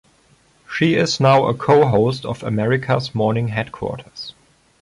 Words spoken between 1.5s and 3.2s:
co-host of "America's